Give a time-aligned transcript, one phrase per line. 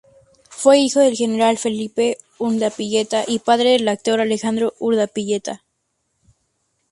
[0.49, 5.61] Fue hijo del general Felipe Urdapilleta y padre del actor Alejandro Urdapilleta.